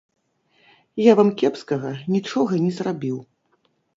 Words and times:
Я 1.01 1.13
вам 1.19 1.29
кепскага 1.41 1.91
нічога 2.15 2.53
не 2.65 2.71
зрабіў. 2.81 3.17